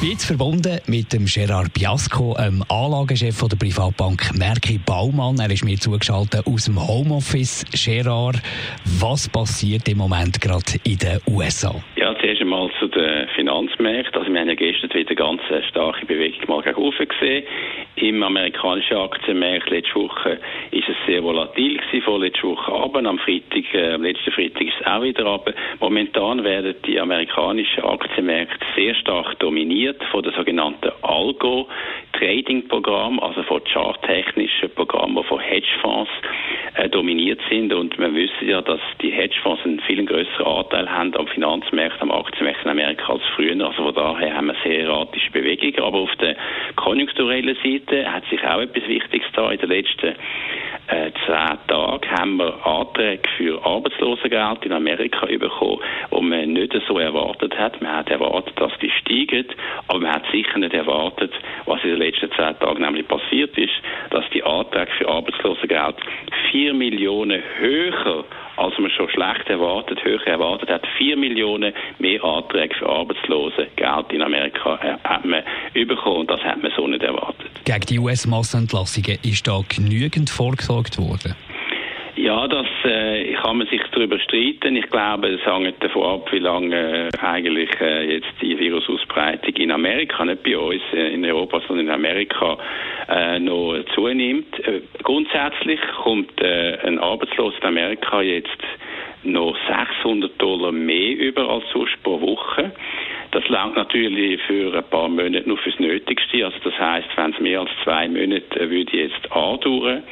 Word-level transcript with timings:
bin 0.00 0.10
jetzt 0.10 0.24
verbunden 0.24 0.80
mit 0.86 1.12
dem 1.12 1.26
Gerard 1.26 1.72
Biasco, 1.74 2.34
dem 2.38 2.62
Anlagechef 2.68 3.38
der 3.46 3.56
Privatbank 3.56 4.36
Merki 4.36 4.78
Baumann. 4.78 5.38
Er 5.38 5.50
ist 5.50 5.64
mir 5.64 5.76
zugeschaltet 5.76 6.46
aus 6.46 6.64
dem 6.64 6.80
Homeoffice. 6.80 7.64
Gerard, 7.72 8.40
was 9.00 9.28
passiert 9.28 9.88
im 9.88 9.98
Moment 9.98 10.40
gerade 10.40 10.80
in 10.84 10.98
den 10.98 11.20
USA? 11.28 11.74
Ja, 11.96 12.14
zuerst 12.18 12.40
einmal 12.40 12.70
zu 12.78 12.88
den 12.88 13.28
Finanzmärkten. 13.34 14.20
Also 14.20 14.32
wir 14.32 14.40
haben 14.40 14.48
ja 14.48 14.54
gestern 14.54 14.90
wieder 14.94 15.14
ganz 15.14 15.42
starke 15.68 16.06
Bewegung 16.06 16.40
mal 16.48 16.62
gegen 16.62 17.08
gesehen. 17.08 17.44
Im 17.96 18.24
amerikanischen 18.24 18.96
Aktienmarkt 18.96 19.70
letzte 19.70 19.94
Woche 19.94 20.40
ist 20.72 20.88
es 20.88 20.96
sehr 21.06 21.22
volatil 21.22 21.76
gewesen, 21.76 22.02
vorletzte 22.02 22.42
Woche 22.42 22.72
Abend. 22.72 23.06
Am 23.06 23.18
Freitag, 23.18 23.72
äh, 23.72 23.96
letzten 23.96 24.32
Freitag 24.32 24.62
ist 24.62 24.74
es 24.80 24.86
auch 24.86 25.00
wieder 25.00 25.24
ab. 25.26 25.48
Momentan 25.78 26.42
werden 26.42 26.74
die 26.86 26.98
amerikanischen 26.98 27.84
Aktienmärkte 27.84 28.66
sehr 28.74 28.96
stark 28.96 29.38
dominiert 29.38 30.02
von 30.10 30.24
der 30.24 30.32
sogenannten 30.32 30.90
Algo 31.02 31.68
Trading 32.18 32.66
Programm, 32.66 33.20
also 33.20 33.44
von 33.44 33.62
charttechnischen 33.64 34.70
Programmen, 34.74 35.16
die 35.16 35.28
von 35.28 35.38
Hedgefonds 35.38 36.10
äh, 36.74 36.88
dominiert 36.88 37.40
sind. 37.48 37.72
Und 37.72 37.96
wir 37.96 38.12
wissen 38.12 38.48
ja, 38.48 38.60
dass 38.60 38.80
die 39.02 39.10
Hedgefonds 39.10 39.64
einen 39.64 39.78
viel 39.80 40.04
größeren 40.04 40.46
Anteil 40.46 40.90
haben 40.90 41.14
am 41.16 41.28
Finanzmarkt, 41.28 42.02
am 42.02 42.10
Aktienmarkt 42.10 42.64
in 42.64 42.70
Amerika 42.70 43.12
als 43.12 43.22
früher. 43.36 43.52
Also 43.64 43.84
von 43.84 43.94
daher 43.94 44.36
haben 44.36 44.48
wir 44.48 44.56
sehr 44.64 44.80
erratische 44.80 45.30
Bewegungen. 45.30 45.78
Aber 45.80 45.98
auf 45.98 46.14
der 46.16 46.36
konjunkturellen 46.84 47.56
Seite 47.64 48.12
hat 48.12 48.24
sich 48.28 48.44
auch 48.44 48.60
etwas 48.60 48.86
Wichtiges 48.86 49.26
da 49.32 49.50
in 49.50 49.58
den 49.58 49.70
letzten 49.70 50.14
äh, 50.88 51.10
zehn 51.24 51.58
Tagen 51.66 52.10
haben 52.10 52.36
wir 52.36 52.66
Anträge 52.66 53.22
für 53.38 53.64
Arbeitslosengeld 53.64 54.66
in 54.66 54.72
Amerika 54.72 55.24
bekommen, 55.24 55.80
die 56.10 56.20
man 56.20 56.52
nicht 56.52 56.74
so 56.86 56.98
erwartet 56.98 57.58
hat. 57.58 57.80
Man 57.80 57.96
hat 57.96 58.10
erwartet, 58.10 58.52
dass 58.60 58.72
die 58.82 58.90
steigen, 58.90 59.46
aber 59.88 60.00
man 60.00 60.12
hat 60.12 60.24
sicher 60.30 60.58
nicht 60.58 60.74
erwartet, 60.74 61.32
was 61.64 61.82
in 61.84 61.90
den 61.90 62.00
letzten 62.00 62.30
zehn 62.32 62.58
Tagen 62.58 62.82
nämlich 62.82 63.08
passiert 63.08 63.56
ist, 63.56 63.72
dass 64.10 64.28
die 64.34 64.42
Anträge 64.42 64.92
für 64.98 65.08
Arbeitslosengeld 65.08 65.96
vier 66.50 66.74
Millionen 66.74 67.42
höher 67.58 68.24
als 68.56 68.78
man 68.78 68.90
schon 68.90 69.08
schlecht 69.08 69.48
erwartet, 69.48 70.04
höher 70.04 70.24
erwartet 70.26 70.70
hat. 70.70 70.86
Vier 70.96 71.16
Millionen 71.16 71.74
mehr 71.98 72.22
Anträge 72.22 72.74
für 72.76 72.88
Arbeitslose 72.88 73.23
hat 75.24 75.44
man 75.74 75.88
bekommen 75.88 76.20
und 76.20 76.30
das 76.30 76.40
hat 76.42 76.62
man 76.62 76.72
so 76.76 76.86
nicht 76.86 77.02
erwartet. 77.02 77.50
Gegen 77.64 77.86
die 77.86 77.98
US-Massenentlassungen 77.98 79.18
ist 79.22 79.46
da 79.46 79.60
genügend 79.68 80.30
vorgesorgt 80.30 80.98
worden? 80.98 81.34
Ja, 82.16 82.46
das 82.46 82.66
äh, 82.84 83.32
kann 83.34 83.58
man 83.58 83.66
sich 83.66 83.82
darüber 83.90 84.20
streiten. 84.20 84.76
Ich 84.76 84.88
glaube, 84.88 85.28
es 85.28 85.44
hängt 85.44 85.82
davon 85.82 86.04
ab, 86.04 86.32
wie 86.32 86.38
lange 86.38 87.08
äh, 87.08 87.18
eigentlich 87.20 87.68
äh, 87.80 88.14
jetzt 88.14 88.32
die 88.40 88.56
Virusausbreitung 88.56 89.54
in 89.56 89.72
Amerika, 89.72 90.24
nicht 90.24 90.44
bei 90.44 90.56
uns 90.56 90.80
äh, 90.92 91.12
in 91.12 91.24
Europa, 91.24 91.60
sondern 91.66 91.86
in 91.86 91.92
Amerika, 91.92 92.56
äh, 93.08 93.40
noch 93.40 93.76
zunimmt. 93.94 94.58
Äh, 94.60 94.82
grundsätzlich 95.02 95.80
kommt 96.02 96.40
ein 96.40 97.00
Arbeitsloser 97.00 97.58
in 97.62 97.68
Amerika 97.68 98.22
jetzt 98.22 98.62
noch 99.24 99.56
600 99.68 100.40
Dollar 100.40 100.72
mehr 100.72 101.16
über 101.16 101.48
als 101.48 101.64
sonst 101.72 102.00
pro 102.02 102.20
Woche. 102.20 102.72
Das 103.34 103.48
langt 103.48 103.74
natürlich 103.74 104.40
für 104.42 104.72
ein 104.72 104.84
paar 104.90 105.08
Monate 105.08 105.42
nur 105.48 105.58
fürs 105.58 105.78
Nötigste. 105.80 106.44
Also 106.44 106.56
das 106.62 106.78
heißt, 106.78 107.08
wenn 107.16 107.32
es 107.32 107.40
mehr 107.40 107.60
als 107.60 107.70
zwei 107.82 108.08
Monate 108.08 108.60
äh, 108.60 108.70
würde 108.70 108.96
jetzt 108.96 109.32
andauern, 109.32 110.04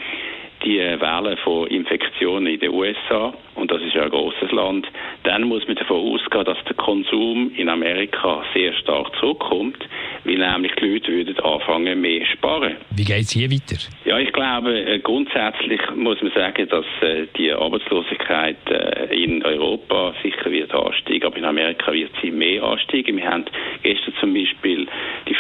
die 0.65 0.79
Welle 0.79 1.37
von 1.39 1.67
Infektionen 1.69 2.47
in 2.47 2.61
den 2.61 2.71
USA, 2.71 3.33
und 3.55 3.71
das 3.71 3.83
ist 3.83 3.95
ja 3.95 4.05
ein 4.05 4.11
großes 4.11 4.51
Land, 4.53 4.87
dann 5.25 5.43
muss 5.43 5.67
man 5.67 5.77
davon 5.77 5.97
ausgehen, 5.97 6.45
dass 6.45 6.59
der 6.65 6.77
Konsum 6.77 7.53
in 7.57 7.69
Amerika 7.69 8.43
sehr 8.55 8.73
stark 8.75 9.15
zurückkommt, 9.19 9.79
weil 10.25 10.39
nämlich 10.39 10.73
die 10.81 10.87
Leute 10.87 11.13
würden 11.13 11.39
anfangen 11.41 12.01
mehr 12.01 12.25
sparen. 12.27 12.77
Wie 12.91 13.05
geht 13.05 13.23
es 13.23 13.33
hier 13.33 13.51
weiter? 13.51 13.77
Ja, 14.05 14.19
ich 14.19 14.33
glaube, 14.33 14.79
äh, 14.79 14.99
grundsätzlich 15.01 15.81
muss 15.95 16.21
man 16.23 16.33
sagen, 16.33 16.69
dass 16.69 16.87
äh, 17.01 17.27
die 17.37 17.53
Arbeitslosigkeit 17.53 18.57
äh, 18.71 19.15
in 19.15 19.45
Europa 19.45 20.15
sicher 20.23 20.51
wird 20.51 20.73
ansteigen, 20.75 21.25
aber 21.25 21.37
in 21.37 21.45
Amerika 21.45 21.93
wird 21.93 22.11
sie 22.23 22.31
mehr 22.31 22.63
ansteigen. 22.63 23.17
Wir 23.17 23.31
haben 23.31 23.45
gestern 23.83 24.15
zum 24.21 24.35
Beispiel 24.35 24.87